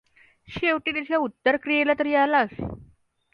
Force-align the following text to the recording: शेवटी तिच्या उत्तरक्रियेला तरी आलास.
शेवटी 0.47 0.91
तिच्या 0.91 1.17
उत्तरक्रियेला 1.17 1.93
तरी 1.99 2.15
आलास. 2.15 2.59